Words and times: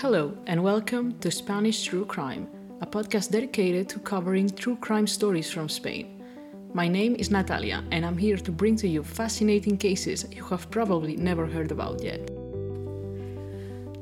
Hello, 0.00 0.36
and 0.46 0.62
welcome 0.62 1.18
to 1.20 1.30
Spanish 1.30 1.84
True 1.84 2.04
Crime, 2.04 2.46
a 2.82 2.86
podcast 2.86 3.30
dedicated 3.30 3.88
to 3.88 3.98
covering 3.98 4.50
true 4.50 4.76
crime 4.76 5.06
stories 5.06 5.50
from 5.50 5.70
Spain. 5.70 6.22
My 6.74 6.86
name 6.86 7.16
is 7.16 7.30
Natalia, 7.30 7.82
and 7.90 8.04
I'm 8.04 8.18
here 8.18 8.36
to 8.36 8.52
bring 8.52 8.76
to 8.76 8.86
you 8.86 9.02
fascinating 9.02 9.78
cases 9.78 10.26
you 10.30 10.44
have 10.44 10.70
probably 10.70 11.16
never 11.16 11.46
heard 11.46 11.72
about 11.72 12.02
yet. 12.02 12.26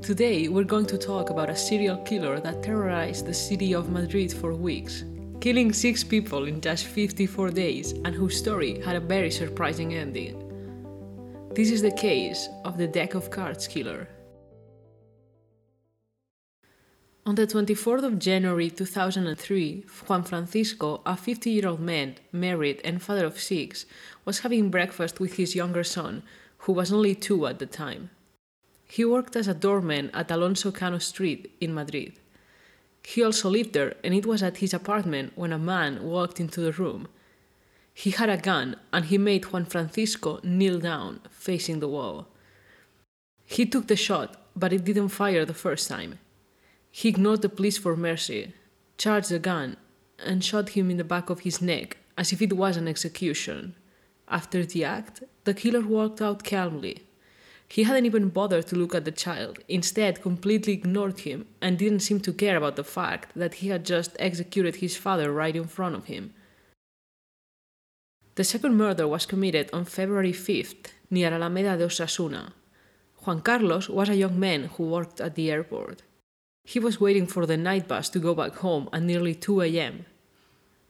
Today, 0.02 0.48
we're 0.48 0.64
going 0.64 0.86
to 0.86 0.98
talk 0.98 1.30
about 1.30 1.48
a 1.48 1.54
serial 1.54 1.98
killer 1.98 2.40
that 2.40 2.64
terrorized 2.64 3.26
the 3.26 3.32
city 3.32 3.72
of 3.72 3.90
Madrid 3.90 4.32
for 4.32 4.52
weeks, 4.52 5.04
killing 5.40 5.72
six 5.72 6.02
people 6.02 6.48
in 6.48 6.61
just 6.61 6.86
54 6.86 7.50
days, 7.50 7.92
and 8.04 8.16
whose 8.16 8.36
story 8.36 8.80
had 8.80 8.96
a 8.96 9.00
very 9.14 9.30
surprising 9.30 9.95
ending. 9.95 10.40
This 11.54 11.70
is 11.70 11.82
the 11.82 11.92
case 11.92 12.48
of 12.64 12.79
the 12.79 12.88
Deck 12.88 13.14
of 13.14 13.30
Cards 13.30 13.68
killer. 13.68 14.08
On 17.26 17.36
the 17.36 17.46
24th 17.46 18.04
of 18.04 18.18
January 18.18 18.68
2003, 18.68 19.86
Juan 20.06 20.24
Francisco, 20.24 21.00
a 21.06 21.16
50 21.16 21.50
year 21.50 21.68
old 21.68 21.80
man, 21.80 22.16
married 22.32 22.82
and 22.84 23.00
father 23.00 23.24
of 23.24 23.40
six, 23.40 23.86
was 24.26 24.40
having 24.40 24.68
breakfast 24.68 25.18
with 25.18 25.36
his 25.36 25.54
younger 25.54 25.84
son, 25.84 26.22
who 26.58 26.72
was 26.72 26.92
only 26.92 27.14
two 27.14 27.46
at 27.46 27.58
the 27.58 27.64
time. 27.64 28.10
He 28.86 29.06
worked 29.06 29.36
as 29.36 29.48
a 29.48 29.54
doorman 29.54 30.10
at 30.12 30.30
Alonso 30.30 30.70
Cano 30.70 30.98
Street 30.98 31.50
in 31.62 31.72
Madrid. 31.72 32.12
He 33.02 33.25
also 33.25 33.48
lived 33.48 33.72
there, 33.72 33.94
and 34.05 34.12
it 34.12 34.27
was 34.27 34.42
at 34.42 34.58
his 34.58 34.75
apartment 34.75 35.33
when 35.34 35.52
a 35.55 35.58
man 35.58 36.05
walked 36.05 36.41
into 36.41 36.61
the 36.61 36.72
room. 36.72 37.08
He 37.94 38.11
had 38.11 38.28
a 38.28 38.36
gun 38.36 38.77
and 38.92 39.06
he 39.06 39.16
made 39.16 39.47
Juan 39.47 39.64
Francisco 39.64 40.41
kneel 40.42 40.78
down, 40.78 41.20
facing 41.30 41.80
the 41.80 41.88
wall. 41.88 42.27
He 43.47 43.64
took 43.64 43.86
the 43.86 43.97
shot, 43.97 44.36
but 44.55 44.75
it 44.75 44.84
didn't 44.84 45.08
fire 45.08 45.47
the 45.47 45.55
first 45.55 45.88
time. 45.88 46.19
He 46.97 47.09
ignored 47.09 47.42
the 47.42 47.48
pleas 47.48 47.77
for 47.77 47.97
mercy, 47.97 48.53
charged 48.98 49.33
a 49.33 49.41
gun, 49.41 49.78
and 50.17 50.45
shot 50.45 50.69
him 50.70 50.92
in 50.92 50.97
the 50.97 51.03
back 51.03 51.28
of 51.28 51.41
his 51.41 51.61
neck 51.61 51.97
as 52.17 52.33
if 52.33 52.41
it 52.41 52.53
was 52.53 52.77
an 52.77 52.87
execution. 52.87 53.75
After 54.28 54.64
the 54.64 54.84
act, 54.84 55.25
the 55.42 55.55
killer 55.55 55.81
walked 55.81 56.22
out 56.22 56.45
calmly. 56.45 57.05
He 57.67 57.83
hadn't 57.83 58.06
even 58.06 58.28
bothered 58.28 58.69
to 58.69 58.77
look 58.77 58.95
at 58.95 59.05
the 59.05 59.11
child, 59.11 59.59
instead, 59.67 60.22
completely 60.22 60.75
ignored 60.75 61.19
him 61.19 61.47
and 61.61 61.77
didn't 61.77 62.06
seem 62.06 62.20
to 62.20 62.33
care 62.33 62.56
about 62.56 62.77
the 62.77 62.84
fact 62.84 63.33
that 63.34 63.55
he 63.55 63.70
had 63.70 63.84
just 63.84 64.15
executed 64.20 64.77
his 64.77 64.97
father 64.97 65.33
right 65.33 65.56
in 65.56 65.67
front 65.67 65.97
of 65.97 66.05
him. 66.05 66.33
The 68.37 68.45
second 68.45 68.77
murder 68.77 69.09
was 69.09 69.27
committed 69.27 69.69
on 69.72 69.84
February 69.84 70.33
5th 70.33 70.92
near 71.11 71.33
Alameda 71.33 71.77
de 71.77 71.87
Osuna. 71.87 72.53
Juan 73.25 73.41
Carlos 73.41 73.89
was 73.89 74.09
a 74.11 74.15
young 74.15 74.39
man 74.39 74.70
who 74.75 74.84
worked 74.84 75.20
at 75.20 75.34
the 75.34 75.50
airport. 75.50 76.03
He 76.65 76.79
was 76.79 77.01
waiting 77.01 77.27
for 77.27 77.45
the 77.45 77.59
night 77.59 77.87
bus 77.87 78.09
to 78.11 78.19
go 78.19 78.34
back 78.34 78.57
home 78.57 78.89
at 78.93 79.03
nearly 79.03 79.34
2 79.34 79.61
a.m. 79.62 80.07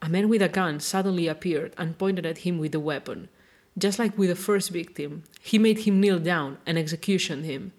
A 0.00 0.08
man 0.08 0.28
with 0.28 0.41
a 0.41 0.48
gun 0.48 0.78
suddenly 0.78 1.27
appeared 1.27 1.75
and 1.77 1.98
pointed 1.98 2.25
at 2.25 2.39
him 2.39 2.58
with 2.58 2.75
a 2.75 2.81
weapon. 2.81 3.28
Just 3.77 3.98
like 3.98 4.16
with 4.16 4.28
the 4.28 4.36
first 4.36 4.70
victim, 4.70 5.25
he 5.41 5.58
made 5.58 5.81
him 5.81 6.00
kneel 6.00 6.20
down 6.20 6.58
and 6.64 6.78
executioned 6.78 7.44
him. 7.44 7.72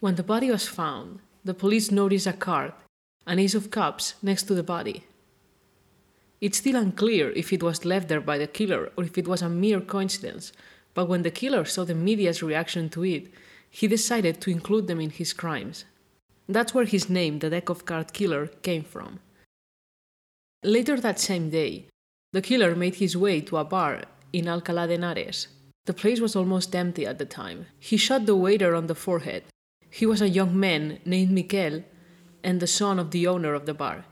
When 0.00 0.16
the 0.16 0.24
body 0.24 0.50
was 0.50 0.66
found, 0.66 1.20
the 1.44 1.54
police 1.54 1.92
noticed 1.92 2.26
a 2.26 2.32
card, 2.32 2.72
an 3.26 3.38
ace 3.38 3.54
of 3.54 3.70
cups, 3.70 4.14
next 4.22 4.44
to 4.44 4.54
the 4.54 4.64
body. 4.64 5.04
It's 6.40 6.58
still 6.58 6.76
unclear 6.76 7.30
if 7.30 7.52
it 7.52 7.62
was 7.62 7.84
left 7.84 8.08
there 8.08 8.20
by 8.20 8.38
the 8.38 8.48
killer 8.48 8.90
or 8.96 9.04
if 9.04 9.16
it 9.16 9.28
was 9.28 9.42
a 9.42 9.48
mere 9.48 9.80
coincidence, 9.80 10.52
but 10.94 11.08
when 11.08 11.22
the 11.22 11.30
killer 11.30 11.64
saw 11.64 11.84
the 11.84 11.94
media's 11.94 12.42
reaction 12.42 12.88
to 12.90 13.04
it, 13.04 13.28
he 13.70 13.86
decided 13.86 14.40
to 14.40 14.50
include 14.50 14.88
them 14.88 15.00
in 15.00 15.10
his 15.10 15.32
crimes. 15.32 15.84
That's 16.48 16.74
where 16.74 16.84
his 16.84 17.10
name, 17.10 17.38
the 17.38 17.50
Deck 17.50 17.68
of 17.68 17.84
Card 17.84 18.12
Killer, 18.12 18.46
came 18.62 18.84
from. 18.84 19.20
Later 20.62 20.98
that 21.00 21.20
same 21.20 21.50
day, 21.50 21.86
the 22.32 22.42
killer 22.42 22.74
made 22.74 22.96
his 22.96 23.16
way 23.16 23.40
to 23.42 23.56
a 23.56 23.64
bar 23.64 24.02
in 24.32 24.46
Alcalá 24.46 24.86
de 24.86 24.96
Henares. 24.96 25.48
The 25.86 25.94
place 25.94 26.20
was 26.20 26.36
almost 26.36 26.74
empty 26.74 27.06
at 27.06 27.18
the 27.18 27.24
time. 27.24 27.66
He 27.78 27.96
shot 27.96 28.26
the 28.26 28.36
waiter 28.36 28.74
on 28.74 28.86
the 28.86 28.94
forehead. 28.94 29.44
He 29.90 30.06
was 30.06 30.20
a 30.20 30.28
young 30.28 30.58
man 30.58 30.98
named 31.04 31.30
Miquel 31.30 31.84
and 32.42 32.60
the 32.60 32.66
son 32.66 32.98
of 32.98 33.12
the 33.12 33.26
owner 33.26 33.54
of 33.54 33.66
the 33.66 33.74
bar. 33.74 34.04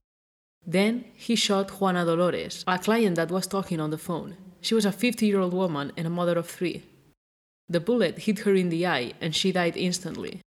Then 0.66 1.04
he 1.14 1.36
shot 1.36 1.80
Juana 1.80 2.04
Dolores, 2.04 2.64
a 2.66 2.78
client 2.78 3.16
that 3.16 3.30
was 3.30 3.46
talking 3.46 3.80
on 3.80 3.90
the 3.90 3.98
phone. 3.98 4.36
She 4.60 4.74
was 4.74 4.84
a 4.84 4.92
50 4.92 5.26
year 5.26 5.40
old 5.40 5.52
woman 5.52 5.92
and 5.96 6.06
a 6.06 6.10
mother 6.10 6.38
of 6.38 6.48
three. 6.48 6.84
The 7.68 7.80
bullet 7.80 8.20
hit 8.20 8.40
her 8.40 8.54
in 8.54 8.70
the 8.70 8.86
eye 8.86 9.12
and 9.20 9.34
she 9.34 9.52
died 9.52 9.76
instantly. 9.76 10.40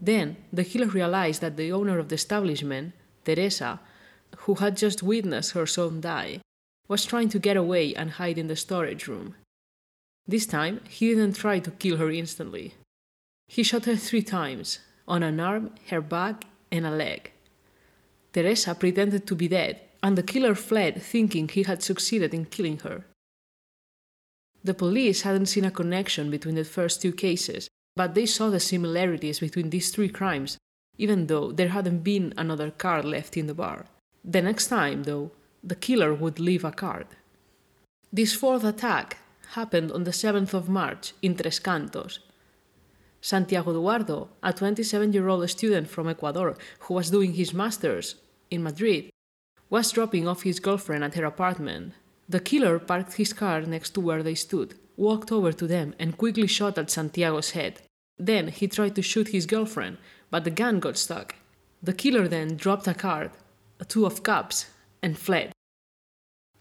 Then 0.00 0.36
the 0.52 0.64
killer 0.64 0.86
realized 0.86 1.40
that 1.40 1.56
the 1.56 1.72
owner 1.72 1.98
of 1.98 2.08
the 2.08 2.14
establishment, 2.14 2.92
Teresa, 3.24 3.80
who 4.38 4.54
had 4.56 4.76
just 4.76 5.02
witnessed 5.02 5.52
her 5.52 5.66
son 5.66 6.00
die, 6.00 6.40
was 6.86 7.04
trying 7.04 7.28
to 7.30 7.38
get 7.38 7.56
away 7.56 7.94
and 7.94 8.12
hide 8.12 8.38
in 8.38 8.46
the 8.46 8.56
storage 8.56 9.06
room. 9.08 9.34
This 10.26 10.46
time, 10.46 10.80
he 10.88 11.08
didn't 11.08 11.36
try 11.36 11.58
to 11.58 11.70
kill 11.70 11.96
her 11.96 12.10
instantly. 12.10 12.74
He 13.48 13.62
shot 13.62 13.86
her 13.86 13.96
three 13.96 14.22
times 14.22 14.78
on 15.06 15.22
an 15.22 15.40
arm, 15.40 15.74
her 15.88 16.00
back, 16.00 16.44
and 16.70 16.86
a 16.86 16.90
leg. 16.90 17.32
Teresa 18.32 18.74
pretended 18.74 19.26
to 19.26 19.34
be 19.34 19.48
dead, 19.48 19.80
and 20.02 20.16
the 20.16 20.22
killer 20.22 20.54
fled 20.54 21.02
thinking 21.02 21.48
he 21.48 21.62
had 21.62 21.82
succeeded 21.82 22.34
in 22.34 22.44
killing 22.44 22.78
her. 22.80 23.04
The 24.62 24.74
police 24.74 25.22
hadn't 25.22 25.46
seen 25.46 25.64
a 25.64 25.70
connection 25.70 26.30
between 26.30 26.56
the 26.56 26.64
first 26.64 27.00
two 27.00 27.12
cases, 27.12 27.68
but 27.98 28.14
they 28.14 28.26
saw 28.26 28.48
the 28.48 28.60
similarities 28.60 29.40
between 29.40 29.70
these 29.70 29.90
three 29.90 30.08
crimes, 30.08 30.56
even 30.98 31.26
though 31.26 31.50
there 31.50 31.74
hadn't 31.76 32.04
been 32.12 32.32
another 32.36 32.70
card 32.70 33.04
left 33.04 33.36
in 33.36 33.48
the 33.48 33.58
bar. 33.62 33.86
The 34.24 34.40
next 34.40 34.68
time, 34.68 35.02
though, 35.02 35.32
the 35.64 35.80
killer 35.86 36.14
would 36.14 36.38
leave 36.38 36.64
a 36.64 36.70
card. 36.70 37.08
This 38.12 38.32
fourth 38.40 38.62
attack 38.62 39.16
happened 39.58 39.90
on 39.90 40.04
the 40.04 40.12
7th 40.12 40.54
of 40.54 40.68
March 40.68 41.12
in 41.22 41.34
Tres 41.34 41.58
Cantos. 41.58 42.20
Santiago 43.20 43.70
Eduardo, 43.72 44.28
a 44.44 44.52
27 44.52 45.12
year 45.12 45.26
old 45.28 45.50
student 45.50 45.88
from 45.90 46.08
Ecuador 46.08 46.56
who 46.82 46.94
was 46.94 47.10
doing 47.10 47.32
his 47.32 47.52
master's 47.52 48.14
in 48.48 48.62
Madrid, 48.62 49.10
was 49.70 49.90
dropping 49.90 50.28
off 50.28 50.44
his 50.44 50.60
girlfriend 50.60 51.02
at 51.02 51.16
her 51.16 51.24
apartment. 51.24 51.94
The 52.28 52.38
killer 52.38 52.78
parked 52.78 53.14
his 53.14 53.32
car 53.32 53.62
next 53.62 53.90
to 53.94 54.00
where 54.00 54.22
they 54.22 54.36
stood, 54.36 54.74
walked 54.96 55.32
over 55.32 55.52
to 55.52 55.66
them, 55.66 55.94
and 55.98 56.16
quickly 56.16 56.46
shot 56.46 56.78
at 56.78 56.92
Santiago's 56.92 57.50
head. 57.50 57.82
Then 58.18 58.48
he 58.48 58.66
tried 58.68 58.94
to 58.96 59.02
shoot 59.02 59.28
his 59.28 59.46
girlfriend, 59.46 59.98
but 60.30 60.44
the 60.44 60.50
gun 60.50 60.80
got 60.80 60.96
stuck. 60.96 61.36
The 61.82 61.92
killer 61.92 62.26
then 62.26 62.56
dropped 62.56 62.88
a 62.88 62.94
card, 62.94 63.30
a 63.78 63.84
two 63.84 64.04
of 64.04 64.22
cups, 64.22 64.66
and 65.02 65.16
fled. 65.16 65.52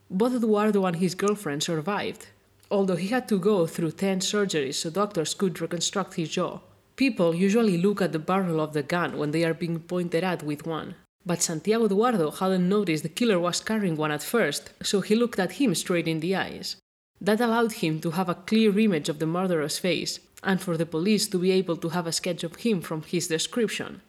Both 0.09 0.35
Eduardo 0.35 0.85
and 0.85 0.97
his 0.97 1.16
girlfriend 1.16 1.63
survived, 1.63 2.28
although 2.69 2.95
he 2.95 3.07
had 3.07 3.28
to 3.29 3.40
go 3.40 3.66
through 3.66 3.91
10 3.91 4.19
surgeries 4.19 4.75
so 4.75 4.90
doctors 4.90 5.34
could 5.34 5.59
reconstruct 5.59 6.13
his 6.13 6.29
jaw. 6.29 6.59
People 6.95 7.35
usually 7.35 7.78
look 7.78 8.01
at 8.01 8.12
the 8.12 8.19
barrel 8.19 8.62
of 8.62 8.74
the 8.74 8.84
gun 8.84 9.18
when 9.18 9.31
they 9.31 9.44
are 9.44 9.53
being 9.53 9.79
pointed 9.79 10.24
at 10.24 10.44
with 10.44 10.66
one. 10.66 10.95
But 11.25 11.41
Santiago 11.41 11.85
Eduardo 11.85 12.31
hadn't 12.31 12.69
noticed 12.69 13.03
the 13.03 13.09
killer 13.09 13.39
was 13.39 13.59
carrying 13.59 13.97
one 13.97 14.12
at 14.12 14.24
first, 14.24 14.72
so 14.81 15.01
he 15.01 15.16
looked 15.16 15.39
at 15.39 15.53
him 15.53 15.75
straight 15.75 16.07
in 16.07 16.22
the 16.22 16.35
eyes. 16.35 16.78
That 17.19 17.41
allowed 17.41 17.74
him 17.74 18.00
to 18.01 18.12
have 18.12 18.29
a 18.29 18.35
clear 18.35 18.78
image 18.79 19.09
of 19.09 19.19
the 19.19 19.25
murderer's 19.25 19.78
face, 19.78 20.19
and 20.44 20.62
for 20.62 20.78
the 20.78 20.86
police 20.86 21.28
to 21.28 21.40
be 21.40 21.52
able 21.52 21.78
to 21.78 21.90
have 21.90 22.08
a 22.08 22.12
sketch 22.12 22.44
of 22.44 22.58
him 22.58 22.81
from 22.81 23.02
his 23.03 23.28
description. 23.28 24.02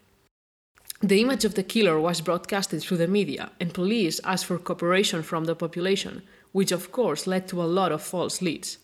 The 1.01 1.21
image 1.21 1.45
of 1.45 1.55
the 1.55 1.63
killer 1.63 2.01
was 2.01 2.21
broadcasted 2.21 2.83
through 2.83 2.97
the 2.97 3.07
media, 3.07 3.53
and 3.61 3.73
police 3.73 4.21
asked 4.25 4.47
for 4.47 4.59
cooperation 4.59 5.23
from 5.23 5.45
the 5.45 5.55
population, 5.55 6.23
which 6.53 6.73
of 6.73 6.91
course 6.91 7.27
led 7.27 7.47
to 7.49 7.63
a 7.63 7.73
lot 7.79 7.93
of 7.93 8.03
false 8.03 8.43
leads. 8.43 8.79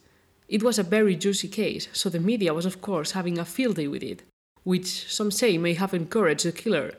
It 0.48 0.62
was 0.62 0.78
a 0.78 0.84
very 0.84 1.16
juicy 1.16 1.48
case, 1.48 1.88
so 1.92 2.08
the 2.08 2.20
media 2.20 2.54
was 2.54 2.66
of 2.66 2.80
course 2.80 3.12
having 3.12 3.38
a 3.38 3.44
field 3.44 3.76
day 3.76 3.88
with 3.88 4.02
it, 4.02 4.22
which 4.62 5.12
some 5.12 5.30
say 5.30 5.58
may 5.58 5.74
have 5.74 5.92
encouraged 5.92 6.44
the 6.44 6.52
killer. 6.52 6.94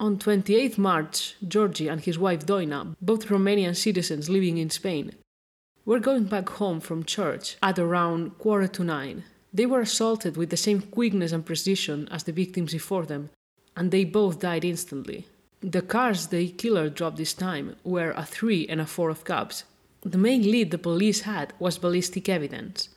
On 0.00 0.18
28 0.18 0.76
March, 0.78 1.36
Georgi 1.46 1.88
and 1.88 2.00
his 2.00 2.18
wife 2.18 2.44
Doina, 2.46 2.96
both 3.00 3.28
Romanian 3.28 3.76
citizens 3.76 4.28
living 4.28 4.58
in 4.58 4.70
Spain, 4.70 5.12
were 5.84 6.00
going 6.00 6.24
back 6.24 6.48
home 6.48 6.80
from 6.80 7.04
church 7.04 7.56
at 7.62 7.78
around 7.78 8.38
quarter 8.38 8.66
to 8.68 8.84
nine. 8.84 9.24
They 9.52 9.66
were 9.66 9.80
assaulted 9.80 10.36
with 10.36 10.50
the 10.50 10.56
same 10.56 10.82
quickness 10.82 11.32
and 11.32 11.44
precision 11.44 12.08
as 12.10 12.24
the 12.24 12.32
victims 12.32 12.72
before 12.72 13.06
them, 13.06 13.30
and 13.76 13.90
they 13.90 14.04
both 14.04 14.40
died 14.40 14.64
instantly. 14.64 15.26
The 15.60 15.82
cars 15.82 16.28
the 16.28 16.48
killer 16.50 16.88
dropped 16.88 17.16
this 17.16 17.34
time 17.34 17.76
were 17.82 18.12
a 18.12 18.24
3 18.24 18.66
and 18.68 18.80
a 18.80 18.86
4 18.86 19.10
of 19.10 19.24
cups. 19.24 19.64
The 20.02 20.18
main 20.18 20.42
lead 20.42 20.70
the 20.70 20.78
police 20.78 21.22
had 21.22 21.52
was 21.58 21.78
ballistic 21.78 22.28
evidence. 22.28 22.90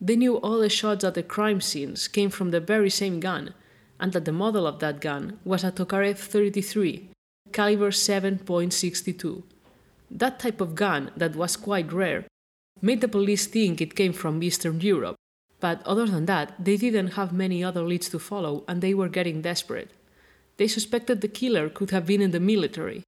They 0.00 0.16
knew 0.16 0.36
all 0.38 0.58
the 0.58 0.68
shots 0.68 1.04
at 1.04 1.14
the 1.14 1.22
crime 1.22 1.60
scenes 1.60 2.08
came 2.08 2.30
from 2.30 2.50
the 2.50 2.60
very 2.60 2.90
same 2.90 3.20
gun, 3.20 3.54
and 4.00 4.12
that 4.12 4.24
the 4.24 4.32
model 4.32 4.66
of 4.66 4.80
that 4.80 5.00
gun 5.00 5.38
was 5.44 5.62
a 5.62 5.70
Tokarev 5.70 6.18
33, 6.18 7.08
caliber 7.52 7.90
7.62. 7.90 9.42
That 10.10 10.40
type 10.40 10.60
of 10.60 10.74
gun, 10.74 11.10
that 11.16 11.36
was 11.36 11.56
quite 11.56 11.92
rare, 11.92 12.24
made 12.82 13.00
the 13.00 13.08
police 13.08 13.46
think 13.46 13.80
it 13.80 13.94
came 13.94 14.12
from 14.12 14.42
Eastern 14.42 14.80
Europe, 14.80 15.16
but 15.64 15.80
other 15.86 16.04
than 16.04 16.26
that, 16.26 16.52
they 16.62 16.76
didn't 16.76 17.16
have 17.18 17.32
many 17.32 17.64
other 17.64 17.84
leads 17.84 18.10
to 18.10 18.18
follow 18.18 18.64
and 18.68 18.82
they 18.82 18.92
were 18.92 19.08
getting 19.08 19.40
desperate. 19.40 19.90
They 20.58 20.68
suspected 20.68 21.22
the 21.22 21.36
killer 21.40 21.70
could 21.70 21.90
have 21.90 22.04
been 22.04 22.20
in 22.20 22.32
the 22.32 22.48
military, 22.52 23.02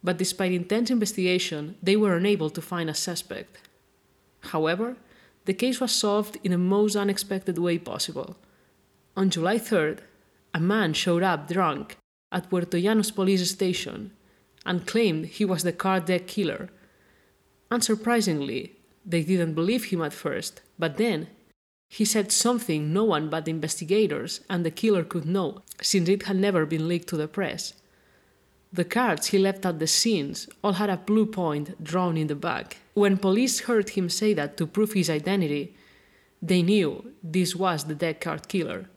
but 0.00 0.16
despite 0.16 0.52
intense 0.52 0.92
investigation, 0.92 1.74
they 1.82 1.96
were 1.96 2.14
unable 2.14 2.50
to 2.50 2.62
find 2.62 2.88
a 2.88 2.94
suspect. 2.94 3.58
However, 4.52 4.96
the 5.46 5.58
case 5.62 5.80
was 5.80 5.90
solved 5.90 6.38
in 6.44 6.52
the 6.52 6.64
most 6.76 6.94
unexpected 6.94 7.58
way 7.58 7.78
possible. 7.78 8.36
On 9.16 9.28
July 9.28 9.58
3rd, 9.58 9.98
a 10.54 10.60
man 10.60 10.92
showed 10.92 11.24
up 11.24 11.48
drunk 11.48 11.96
at 12.30 12.48
Puerto 12.48 12.78
Llanos 12.78 13.12
police 13.12 13.50
station 13.50 14.12
and 14.64 14.86
claimed 14.86 15.26
he 15.26 15.44
was 15.44 15.64
the 15.64 15.72
car 15.72 15.98
deck 15.98 16.28
killer. 16.28 16.70
Unsurprisingly, 17.72 18.70
they 19.04 19.24
didn't 19.24 19.54
believe 19.54 19.86
him 19.86 20.02
at 20.02 20.12
first, 20.12 20.60
but 20.78 20.96
then 20.96 21.26
he 21.88 22.04
said 22.04 22.30
something 22.30 22.92
no 22.92 23.04
one 23.04 23.30
but 23.30 23.46
the 23.46 23.50
investigators 23.50 24.40
and 24.48 24.64
the 24.64 24.70
killer 24.70 25.02
could 25.02 25.24
know, 25.24 25.62
since 25.80 26.08
it 26.08 26.24
had 26.24 26.36
never 26.36 26.66
been 26.66 26.86
leaked 26.86 27.08
to 27.08 27.16
the 27.16 27.26
press. 27.26 27.72
The 28.70 28.84
cards 28.84 29.28
he 29.28 29.38
left 29.38 29.64
at 29.64 29.78
the 29.78 29.86
scenes 29.86 30.48
all 30.62 30.74
had 30.74 30.90
a 30.90 30.98
blue 30.98 31.24
point 31.24 31.82
drawn 31.82 32.18
in 32.18 32.26
the 32.26 32.34
back. 32.34 32.76
When 32.92 33.16
police 33.16 33.60
heard 33.60 33.90
him 33.90 34.10
say 34.10 34.34
that 34.34 34.58
to 34.58 34.66
prove 34.66 34.92
his 34.92 35.08
identity, 35.08 35.74
they 36.42 36.62
knew 36.62 37.12
this 37.22 37.56
was 37.56 37.84
the 37.84 37.94
deck 37.94 38.20
card 38.20 38.46
killer. 38.48 38.90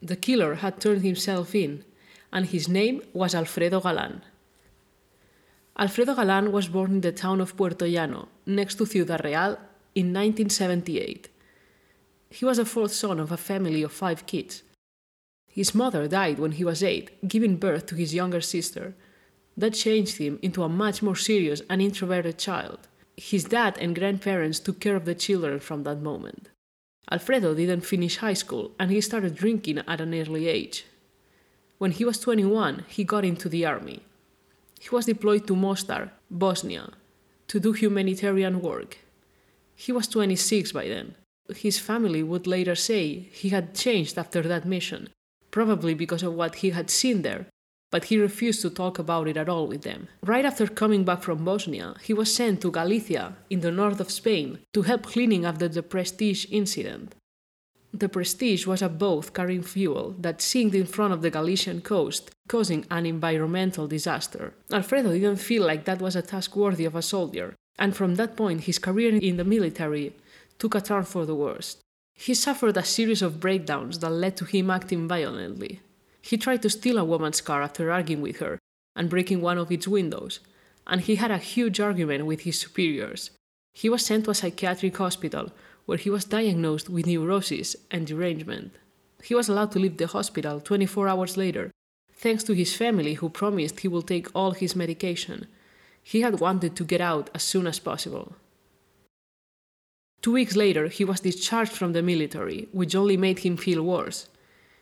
The 0.00 0.16
killer 0.16 0.54
had 0.54 0.80
turned 0.80 1.02
himself 1.02 1.54
in, 1.54 1.84
and 2.32 2.46
his 2.46 2.68
name 2.68 3.02
was 3.12 3.34
Alfredo 3.34 3.80
Galan. 3.80 4.22
Alfredo 5.76 6.14
Galan 6.14 6.52
was 6.52 6.68
born 6.68 6.92
in 6.92 7.00
the 7.00 7.12
town 7.12 7.40
of 7.40 7.56
Puertollano, 7.56 8.28
next 8.46 8.76
to 8.76 8.86
Ciudad 8.86 9.24
Real, 9.24 9.58
in 9.94 10.12
1978. 10.12 11.28
He 12.32 12.46
was 12.46 12.56
the 12.56 12.64
fourth 12.64 12.92
son 12.92 13.20
of 13.20 13.30
a 13.30 13.36
family 13.36 13.82
of 13.82 13.92
five 13.92 14.24
kids. 14.26 14.62
His 15.50 15.74
mother 15.74 16.08
died 16.08 16.38
when 16.38 16.52
he 16.52 16.64
was 16.64 16.82
eight, 16.82 17.28
giving 17.28 17.56
birth 17.56 17.84
to 17.86 17.94
his 17.94 18.14
younger 18.14 18.40
sister. 18.40 18.94
That 19.54 19.74
changed 19.74 20.16
him 20.16 20.38
into 20.40 20.62
a 20.62 20.68
much 20.68 21.02
more 21.02 21.14
serious 21.14 21.60
and 21.68 21.82
introverted 21.82 22.38
child. 22.38 22.88
His 23.18 23.44
dad 23.44 23.76
and 23.78 23.94
grandparents 23.94 24.60
took 24.60 24.80
care 24.80 24.96
of 24.96 25.04
the 25.04 25.14
children 25.14 25.60
from 25.60 25.82
that 25.82 26.00
moment. 26.00 26.48
Alfredo 27.10 27.54
didn't 27.54 27.82
finish 27.92 28.16
high 28.16 28.32
school 28.32 28.72
and 28.80 28.90
he 28.90 29.02
started 29.02 29.34
drinking 29.34 29.82
at 29.86 30.00
an 30.00 30.14
early 30.14 30.48
age. 30.48 30.86
When 31.76 31.90
he 31.90 32.06
was 32.06 32.18
21, 32.18 32.86
he 32.88 33.04
got 33.04 33.26
into 33.26 33.50
the 33.50 33.66
army. 33.66 34.00
He 34.80 34.88
was 34.88 35.04
deployed 35.04 35.46
to 35.48 35.54
Mostar, 35.54 36.12
Bosnia, 36.30 36.88
to 37.48 37.60
do 37.60 37.72
humanitarian 37.72 38.62
work. 38.62 38.98
He 39.74 39.92
was 39.92 40.08
26 40.08 40.72
by 40.72 40.88
then. 40.88 41.16
His 41.54 41.78
family 41.78 42.22
would 42.22 42.46
later 42.46 42.74
say 42.74 43.28
he 43.32 43.48
had 43.50 43.74
changed 43.74 44.16
after 44.16 44.42
that 44.42 44.66
mission, 44.66 45.08
probably 45.50 45.94
because 45.94 46.22
of 46.22 46.34
what 46.34 46.56
he 46.56 46.70
had 46.70 46.90
seen 46.90 47.22
there, 47.22 47.46
but 47.90 48.04
he 48.04 48.18
refused 48.18 48.62
to 48.62 48.70
talk 48.70 48.98
about 48.98 49.28
it 49.28 49.36
at 49.36 49.48
all 49.48 49.66
with 49.66 49.82
them. 49.82 50.08
Right 50.22 50.44
after 50.44 50.66
coming 50.66 51.04
back 51.04 51.22
from 51.22 51.44
Bosnia, 51.44 51.94
he 52.02 52.14
was 52.14 52.34
sent 52.34 52.62
to 52.62 52.70
Galicia, 52.70 53.36
in 53.50 53.60
the 53.60 53.70
north 53.70 54.00
of 54.00 54.10
Spain, 54.10 54.60
to 54.72 54.82
help 54.82 55.02
cleaning 55.04 55.44
up 55.44 55.58
the 55.58 55.82
Prestige 55.82 56.46
incident. 56.50 57.14
The 57.92 58.08
Prestige 58.08 58.66
was 58.66 58.80
a 58.80 58.88
boat 58.88 59.34
carrying 59.34 59.62
fuel 59.62 60.14
that 60.18 60.40
sank 60.40 60.72
in 60.74 60.86
front 60.86 61.12
of 61.12 61.20
the 61.20 61.30
Galician 61.30 61.82
coast, 61.82 62.30
causing 62.48 62.86
an 62.90 63.04
environmental 63.04 63.86
disaster. 63.86 64.54
Alfredo 64.72 65.12
didn't 65.12 65.36
feel 65.36 65.66
like 65.66 65.84
that 65.84 66.00
was 66.00 66.16
a 66.16 66.22
task 66.22 66.56
worthy 66.56 66.86
of 66.86 66.94
a 66.94 67.02
soldier, 67.02 67.54
and 67.78 67.94
from 67.94 68.14
that 68.14 68.34
point 68.34 68.62
his 68.62 68.78
career 68.78 69.14
in 69.14 69.36
the 69.36 69.44
military 69.44 70.14
took 70.62 70.76
a 70.76 70.80
turn 70.80 71.02
for 71.02 71.26
the 71.26 71.34
worst. 71.34 71.80
He 72.14 72.34
suffered 72.34 72.76
a 72.76 72.84
series 72.84 73.20
of 73.20 73.40
breakdowns 73.40 73.98
that 73.98 74.10
led 74.10 74.36
to 74.36 74.44
him 74.44 74.70
acting 74.70 75.08
violently. 75.08 75.80
He 76.28 76.36
tried 76.36 76.62
to 76.62 76.70
steal 76.70 76.98
a 76.98 77.04
woman's 77.04 77.40
car 77.40 77.62
after 77.62 77.90
arguing 77.90 78.22
with 78.22 78.36
her 78.38 78.60
and 78.94 79.10
breaking 79.10 79.40
one 79.40 79.58
of 79.58 79.72
its 79.72 79.88
windows, 79.88 80.38
and 80.86 81.00
he 81.00 81.16
had 81.16 81.32
a 81.32 81.38
huge 81.38 81.80
argument 81.80 82.26
with 82.26 82.42
his 82.42 82.60
superiors. 82.60 83.32
He 83.74 83.88
was 83.88 84.06
sent 84.06 84.26
to 84.26 84.30
a 84.30 84.36
psychiatric 84.36 84.96
hospital 84.96 85.50
where 85.86 85.98
he 85.98 86.10
was 86.10 86.26
diagnosed 86.36 86.88
with 86.88 87.06
neurosis 87.06 87.74
and 87.90 88.06
derangement. 88.06 88.70
He 89.20 89.34
was 89.34 89.48
allowed 89.48 89.72
to 89.72 89.80
leave 89.80 89.96
the 89.96 90.06
hospital 90.06 90.60
24 90.60 91.08
hours 91.08 91.36
later, 91.36 91.72
thanks 92.12 92.44
to 92.44 92.52
his 92.52 92.76
family 92.76 93.14
who 93.14 93.30
promised 93.30 93.80
he 93.80 93.88
will 93.88 94.02
take 94.02 94.28
all 94.32 94.52
his 94.52 94.76
medication. 94.76 95.48
He 96.04 96.20
had 96.20 96.38
wanted 96.38 96.76
to 96.76 96.84
get 96.84 97.00
out 97.00 97.30
as 97.34 97.42
soon 97.42 97.66
as 97.66 97.80
possible. 97.80 98.36
Two 100.22 100.32
weeks 100.32 100.54
later, 100.54 100.86
he 100.86 101.04
was 101.04 101.20
discharged 101.20 101.72
from 101.72 101.92
the 101.92 102.02
military, 102.02 102.68
which 102.70 102.94
only 102.94 103.16
made 103.16 103.40
him 103.40 103.56
feel 103.56 103.82
worse. 103.82 104.28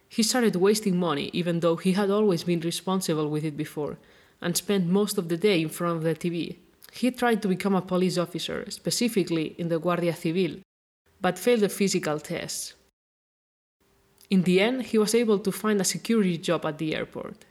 He 0.06 0.22
started 0.22 0.56
wasting 0.56 0.98
money, 0.98 1.30
even 1.32 1.60
though 1.60 1.76
he 1.76 1.92
had 1.92 2.10
always 2.10 2.44
been 2.44 2.60
responsible 2.60 3.30
with 3.30 3.44
it 3.44 3.56
before, 3.56 3.96
and 4.42 4.54
spent 4.54 4.86
most 4.86 5.16
of 5.16 5.28
the 5.28 5.38
day 5.38 5.62
in 5.62 5.70
front 5.70 5.96
of 5.96 6.02
the 6.02 6.14
TV. 6.14 6.56
He 6.92 7.10
tried 7.10 7.40
to 7.42 7.48
become 7.48 7.74
a 7.74 7.80
police 7.80 8.18
officer, 8.18 8.66
specifically 8.70 9.54
in 9.56 9.68
the 9.68 9.78
Guardia 9.78 10.14
Civil, 10.14 10.58
but 11.20 11.38
failed 11.38 11.60
the 11.60 11.68
physical 11.68 12.20
tests. 12.20 12.74
In 14.28 14.42
the 14.42 14.60
end, 14.60 14.82
he 14.82 14.98
was 14.98 15.14
able 15.14 15.38
to 15.38 15.52
find 15.52 15.80
a 15.80 15.84
security 15.84 16.36
job 16.36 16.66
at 16.66 16.78
the 16.78 16.94
airport. 16.94 17.46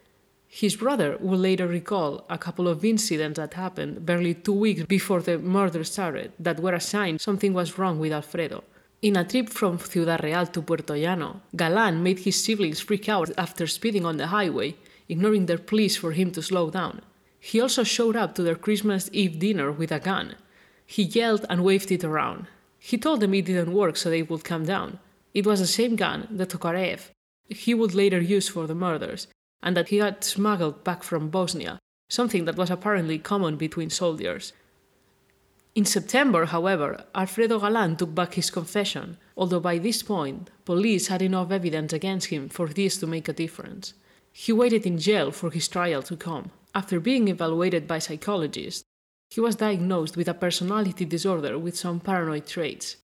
His 0.51 0.75
brother 0.75 1.15
would 1.19 1.39
later 1.39 1.67
recall 1.67 2.25
a 2.27 2.39
couple 2.39 2.67
of 2.67 2.83
incidents 2.83 3.37
that 3.37 3.53
happened 3.53 4.03
barely 4.03 4.33
two 4.33 4.53
weeks 4.53 4.83
before 4.83 5.21
the 5.21 5.37
murder 5.37 5.83
started 5.83 6.31
that 6.39 6.59
were 6.59 6.73
a 6.73 6.81
sign 6.81 7.19
something 7.19 7.53
was 7.53 7.77
wrong 7.77 7.99
with 7.99 8.11
Alfredo. 8.11 8.63
In 9.03 9.15
a 9.15 9.23
trip 9.23 9.49
from 9.49 9.77
Ciudad 9.77 10.23
Real 10.23 10.47
to 10.47 10.63
Puertollano, 10.63 11.41
Galan 11.55 12.01
made 12.01 12.19
his 12.19 12.43
siblings 12.43 12.79
freak 12.81 13.07
out 13.07 13.29
after 13.37 13.67
speeding 13.67 14.05
on 14.07 14.17
the 14.17 14.27
highway, 14.27 14.75
ignoring 15.07 15.45
their 15.45 15.59
pleas 15.59 15.95
for 15.95 16.13
him 16.13 16.31
to 16.31 16.41
slow 16.41 16.71
down. 16.71 17.01
He 17.39 17.61
also 17.61 17.83
showed 17.83 18.15
up 18.15 18.33
to 18.35 18.41
their 18.41 18.55
Christmas 18.55 19.07
Eve 19.13 19.37
dinner 19.37 19.71
with 19.71 19.91
a 19.91 19.99
gun. 19.99 20.35
He 20.83 21.03
yelled 21.03 21.45
and 21.47 21.63
waved 21.63 21.91
it 21.91 22.03
around. 22.03 22.47
He 22.79 22.97
told 22.97 23.19
them 23.19 23.35
it 23.35 23.45
didn't 23.45 23.71
work 23.71 23.97
so 23.97 24.09
they 24.09 24.23
would 24.23 24.43
calm 24.43 24.65
down. 24.65 24.97
It 25.31 25.45
was 25.45 25.59
the 25.59 25.67
same 25.67 25.95
gun, 25.95 26.27
the 26.31 26.47
Tokarev, 26.47 27.11
he 27.49 27.73
would 27.73 27.95
later 27.95 28.21
use 28.21 28.47
for 28.47 28.67
the 28.67 28.75
murders, 28.75 29.27
and 29.61 29.75
that 29.75 29.89
he 29.89 29.97
had 29.97 30.23
smuggled 30.23 30.83
back 30.83 31.03
from 31.03 31.29
Bosnia, 31.29 31.79
something 32.09 32.45
that 32.45 32.55
was 32.57 32.69
apparently 32.69 33.19
common 33.19 33.55
between 33.55 33.89
soldiers. 33.89 34.53
In 35.75 35.85
September, 35.85 36.45
however, 36.45 37.05
Alfredo 37.13 37.59
Galan 37.59 37.95
took 37.95 38.13
back 38.15 38.33
his 38.33 38.49
confession, 38.49 39.17
although 39.37 39.59
by 39.59 39.77
this 39.77 40.01
point, 40.01 40.49
police 40.65 41.07
had 41.07 41.21
enough 41.21 41.51
evidence 41.51 41.93
against 41.93 42.27
him 42.27 42.49
for 42.49 42.67
this 42.67 42.97
to 42.97 43.07
make 43.07 43.29
a 43.29 43.33
difference. 43.33 43.93
He 44.31 44.51
waited 44.51 44.85
in 44.85 44.97
jail 44.97 45.31
for 45.31 45.51
his 45.51 45.67
trial 45.67 46.01
to 46.03 46.17
come. 46.17 46.51
After 46.73 46.99
being 46.99 47.27
evaluated 47.27 47.87
by 47.87 47.99
psychologists, 47.99 48.83
he 49.29 49.41
was 49.41 49.55
diagnosed 49.55 50.17
with 50.17 50.27
a 50.27 50.33
personality 50.33 51.05
disorder 51.05 51.57
with 51.57 51.77
some 51.77 51.99
paranoid 51.99 52.47
traits. 52.47 52.97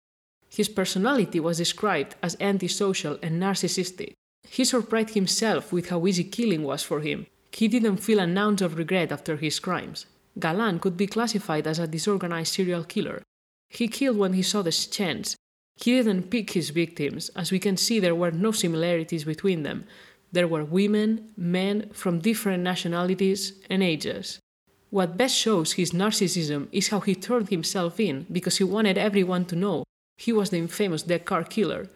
His 0.49 0.69
personality 0.69 1.39
was 1.39 1.57
described 1.57 2.15
as 2.23 2.37
antisocial 2.39 3.17
and 3.21 3.41
narcissistic, 3.41 4.13
he 4.49 4.63
surprised 4.65 5.15
himself 5.15 5.71
with 5.71 5.89
how 5.89 6.05
easy 6.05 6.23
killing 6.23 6.63
was 6.63 6.83
for 6.83 6.99
him. 7.01 7.25
He 7.51 7.67
didn't 7.67 7.97
feel 7.97 8.19
an 8.19 8.37
ounce 8.37 8.61
of 8.61 8.77
regret 8.77 9.11
after 9.11 9.37
his 9.37 9.59
crimes. 9.59 10.05
Galan 10.39 10.79
could 10.79 10.97
be 10.97 11.07
classified 11.07 11.67
as 11.67 11.79
a 11.79 11.87
disorganized 11.87 12.53
serial 12.53 12.83
killer. 12.83 13.21
He 13.69 13.87
killed 13.87 14.17
when 14.17 14.33
he 14.33 14.41
saw 14.41 14.61
the 14.61 14.71
chance. 14.71 15.35
He 15.75 15.91
didn't 15.91 16.29
pick 16.29 16.51
his 16.51 16.69
victims, 16.69 17.29
as 17.35 17.51
we 17.51 17.59
can 17.59 17.77
see 17.77 17.99
there 17.99 18.15
were 18.15 18.31
no 18.31 18.51
similarities 18.51 19.23
between 19.23 19.63
them. 19.63 19.85
There 20.31 20.47
were 20.47 20.63
women, 20.63 21.31
men 21.37 21.89
from 21.91 22.19
different 22.19 22.63
nationalities 22.63 23.53
and 23.69 23.83
ages. 23.83 24.39
What 24.89 25.17
best 25.17 25.35
shows 25.35 25.73
his 25.73 25.91
narcissism 25.91 26.67
is 26.71 26.89
how 26.89 26.99
he 26.99 27.15
turned 27.15 27.49
himself 27.49 27.99
in 27.99 28.27
because 28.31 28.57
he 28.57 28.63
wanted 28.63 28.97
everyone 28.97 29.45
to 29.45 29.55
know 29.55 29.83
he 30.17 30.31
was 30.31 30.51
the 30.51 30.57
infamous 30.57 31.03
dead 31.03 31.25
car 31.25 31.43
killer 31.43 31.87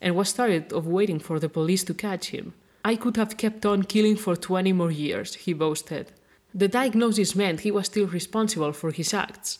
and 0.00 0.16
was 0.16 0.32
tired 0.32 0.72
of 0.72 0.86
waiting 0.86 1.18
for 1.18 1.38
the 1.38 1.48
police 1.48 1.84
to 1.84 1.94
catch 1.94 2.30
him. 2.30 2.54
I 2.84 2.96
could 2.96 3.16
have 3.16 3.36
kept 3.36 3.66
on 3.66 3.82
killing 3.82 4.16
for 4.16 4.36
20 4.36 4.72
more 4.72 4.90
years, 4.90 5.34
he 5.34 5.52
boasted. 5.52 6.12
The 6.54 6.68
diagnosis 6.68 7.36
meant 7.36 7.60
he 7.60 7.70
was 7.70 7.86
still 7.86 8.06
responsible 8.06 8.72
for 8.72 8.90
his 8.90 9.14
acts. 9.14 9.58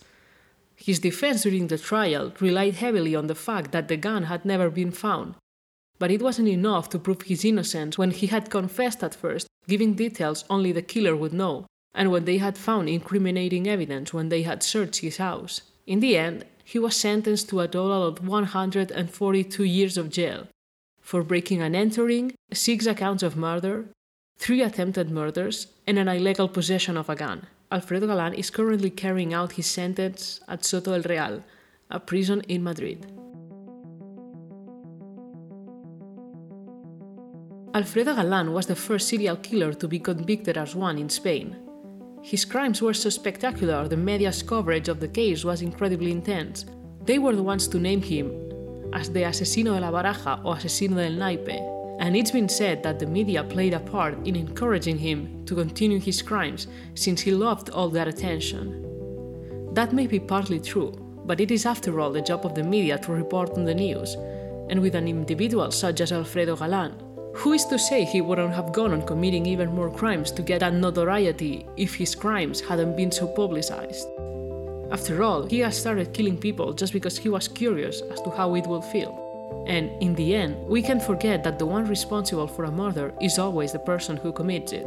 His 0.75 0.99
defense 0.99 1.43
during 1.43 1.67
the 1.67 1.79
trial 1.79 2.33
relied 2.41 2.75
heavily 2.75 3.15
on 3.15 3.27
the 3.27 3.35
fact 3.35 3.73
that 3.73 3.89
the 3.89 3.99
gun 3.99 4.25
had 4.25 4.45
never 4.45 4.71
been 4.71 4.91
found. 4.91 5.35
But 5.99 6.11
it 6.11 6.23
wasn't 6.23 6.49
enough 6.49 6.89
to 6.91 6.99
prove 6.99 7.23
his 7.23 7.45
innocence 7.45 7.99
when 7.99 8.11
he 8.11 8.29
had 8.29 8.49
confessed 8.49 9.05
at 9.05 9.15
first, 9.15 9.47
giving 9.69 9.95
details 9.95 10.45
only 10.49 10.73
the 10.73 10.81
killer 10.81 11.15
would 11.15 11.35
know, 11.35 11.67
and 11.95 12.11
when 12.11 12.25
they 12.25 12.39
had 12.39 12.57
found 12.57 12.89
incriminating 12.89 13.69
evidence 13.69 14.15
when 14.15 14.31
they 14.31 14.43
had 14.43 14.63
searched 14.63 15.03
his 15.03 15.19
house. 15.19 15.61
In 15.87 16.01
the 16.01 16.17
end, 16.17 16.47
he 16.71 16.79
was 16.79 16.95
sentenced 16.95 17.49
to 17.49 17.59
a 17.59 17.67
total 17.67 18.07
of 18.07 18.25
142 18.25 19.65
years 19.65 19.99
of 19.99 20.09
jail 20.09 20.47
for 21.00 21.25
breaking 21.25 21.61
and 21.61 21.75
entering, 21.75 22.33
six 22.53 22.87
accounts 22.87 23.25
of 23.25 23.37
murder, 23.37 23.87
three 24.39 24.62
attempted 24.62 25.11
murders, 25.11 25.67
and 25.85 25.99
an 25.99 26.07
illegal 26.07 26.49
possession 26.49 26.97
of 26.97 27.11
a 27.11 27.17
gun. 27.17 27.45
Alfredo 27.73 28.07
Galan 28.07 28.35
is 28.35 28.50
currently 28.50 28.89
carrying 28.89 29.35
out 29.35 29.59
his 29.59 29.67
sentence 29.67 30.41
at 30.47 30.65
Soto 30.65 30.93
el 30.93 31.03
Real, 31.03 31.43
a 31.91 31.99
prison 31.99 32.41
in 32.43 32.62
Madrid. 32.62 33.05
Alfredo 37.75 38.15
Galan 38.15 38.53
was 38.53 38.67
the 38.67 38.77
first 38.77 39.09
serial 39.09 39.39
killer 39.39 39.73
to 39.75 39.89
be 39.89 39.99
convicted 39.99 40.57
as 40.57 40.77
one 40.77 40.99
in 40.99 41.09
Spain. 41.09 41.70
His 42.23 42.45
crimes 42.45 42.83
were 42.83 42.95
so 42.95 43.09
spectacular, 43.09 43.89
the 43.89 43.97
media's 43.97 44.43
coverage 44.43 44.89
of 44.89 45.00
the 45.00 45.09
case 45.09 45.43
was 45.43 45.62
incredibly 45.62 46.11
intense. 46.11 46.67
They 47.05 47.19
were 47.19 47.35
the 47.35 47.43
ones 47.43 47.67
to 47.69 47.79
name 47.79 48.03
him 48.03 48.31
as 48.93 49.11
the 49.11 49.21
Asesino 49.21 49.75
de 49.75 49.81
la 49.81 49.91
Baraja 49.91 50.45
or 50.45 50.57
Asesino 50.57 50.97
del 50.97 51.12
Naipe, 51.12 51.59
and 51.99 52.15
it's 52.15 52.31
been 52.31 52.49
said 52.49 52.83
that 52.83 52.99
the 52.99 53.07
media 53.07 53.43
played 53.43 53.73
a 53.73 53.81
part 53.81 54.15
in 54.27 54.37
encouraging 54.37 54.99
him 54.99 55.45
to 55.47 55.55
continue 55.55 55.99
his 55.99 56.21
crimes 56.21 56.67
since 56.95 57.23
he 57.23 57.31
loved 57.31 57.71
all 57.71 57.89
that 57.89 58.07
attention. 58.07 58.87
That 59.73 59.95
may 59.95 60.07
be 60.07 60.21
partly 60.21 60.61
true, 60.61 60.93
but 61.25 61.41
it 61.41 61.50
is 61.50 61.65
after 61.65 62.00
all 62.00 62.12
the 62.12 62.21
job 62.21 62.45
of 62.45 62.55
the 62.55 62.62
media 62.62 62.99
to 62.99 63.12
report 63.12 63.50
on 63.50 63.65
the 63.65 63.75
news, 63.75 64.15
and 64.69 64.83
with 64.83 64.95
an 64.95 65.09
individual 65.09 65.71
such 65.71 66.03
as 66.03 66.12
Alfredo 66.12 66.57
Galan, 66.57 66.93
who 67.35 67.53
is 67.53 67.65
to 67.67 67.79
say 67.79 68.05
he 68.05 68.21
wouldn't 68.21 68.55
have 68.55 68.73
gone 68.73 68.93
on 68.93 69.07
committing 69.07 69.47
even 69.47 69.73
more 69.73 69.91
crimes 69.91 70.31
to 70.33 70.43
get 70.43 70.61
that 70.61 70.75
notoriety 70.75 71.67
if 71.77 71.95
his 71.95 72.15
crimes 72.15 72.61
hadn't 72.61 72.97
been 72.97 73.13
so 73.13 73.27
publicized? 73.27 74.09
After 74.91 75.23
all, 75.23 75.47
he 75.47 75.61
has 75.61 75.79
started 75.79 76.13
killing 76.13 76.37
people 76.37 76.73
just 76.73 76.93
because 76.93 77.17
he 77.17 77.29
was 77.29 77.47
curious 77.47 78.03
as 78.13 78.21
to 78.23 78.31
how 78.31 78.55
it 78.57 78.67
would 78.67 78.85
feel. 78.85 79.65
And 79.69 79.91
in 80.03 80.15
the 80.17 80.35
end, 80.35 80.67
we 80.67 80.83
can't 80.83 81.03
forget 81.03 81.45
that 81.45 81.59
the 81.59 81.67
one 81.67 81.87
responsible 81.87 82.49
for 82.49 82.65
a 82.65 82.73
murder 82.73 83.15
is 83.21 83.39
always 83.39 83.73
the 83.73 83.79
person 83.79 84.17
who 84.17 84.33
commits 84.33 84.73
it. 84.73 84.87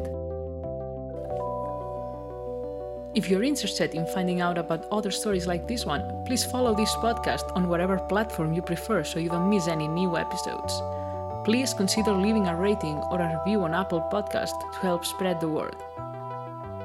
If 3.15 3.29
you're 3.29 3.43
interested 3.43 3.93
in 3.93 4.07
finding 4.07 4.41
out 4.41 4.57
about 4.57 4.87
other 4.91 5.11
stories 5.11 5.47
like 5.47 5.67
this 5.67 5.85
one, 5.85 6.23
please 6.25 6.43
follow 6.43 6.75
this 6.75 6.93
podcast 6.95 7.55
on 7.55 7.69
whatever 7.69 7.99
platform 8.09 8.53
you 8.53 8.61
prefer 8.61 9.03
so 9.03 9.19
you 9.19 9.29
don't 9.29 9.49
miss 9.49 9.67
any 9.67 9.87
new 9.87 10.17
episodes. 10.17 10.73
Please 11.43 11.73
consider 11.73 12.13
leaving 12.13 12.47
a 12.47 12.55
rating 12.55 12.97
or 13.11 13.19
a 13.19 13.37
review 13.37 13.63
on 13.63 13.73
Apple 13.73 14.07
Podcast 14.11 14.59
to 14.73 14.79
help 14.79 15.05
spread 15.05 15.39
the 15.39 15.49
word. 15.49 15.75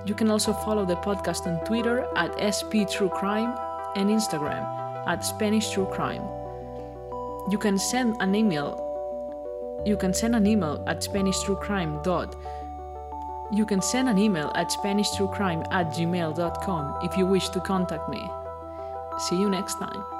You 0.04 0.14
can 0.14 0.30
also 0.30 0.52
follow 0.52 0.84
the 0.84 0.96
podcast 0.96 1.46
on 1.46 1.64
Twitter 1.64 2.06
at 2.16 2.34
SP 2.42 2.88
True 2.90 3.08
Crime 3.08 3.54
and 3.94 4.10
Instagram 4.10 4.64
at 5.06 5.24
Spanish 5.24 5.70
True 5.70 5.86
Crime. 5.86 6.22
You 7.50 7.56
can 7.56 7.78
send 7.78 8.16
an 8.20 8.34
email. 8.34 8.84
You 9.86 9.96
can 9.96 10.12
send 10.12 10.34
an 10.34 10.46
email 10.46 10.84
at 10.86 11.00
SpanishTrueCrime. 11.00 12.04
you 13.50 13.64
can 13.64 13.80
send 13.80 14.08
an 14.08 14.18
email 14.18 14.52
at 14.54 14.68
SpanishTrueCrime 14.68 15.66
at 15.72 15.88
gmail.com 15.94 16.98
if 17.02 17.16
you 17.16 17.26
wish 17.26 17.48
to 17.50 17.60
contact 17.60 18.08
me. 18.10 18.22
See 19.18 19.40
you 19.40 19.48
next 19.48 19.78
time. 19.78 20.17